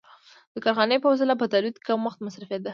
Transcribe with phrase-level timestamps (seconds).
[0.53, 2.69] د کارخانې په وسیله په تولید کم وخت مصرفېده